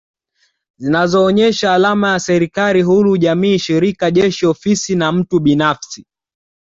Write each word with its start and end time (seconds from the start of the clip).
Zinazoonyesha 0.77 1.73
alama 1.73 2.11
ya 2.11 2.19
serikali 2.19 2.81
huru 2.81 3.17
jamii 3.17 3.57
shirika 3.59 4.11
jeshi 4.11 4.45
ofisi 4.45 5.03
au 5.03 5.13
mtu 5.13 5.39
binafsi 5.39 6.05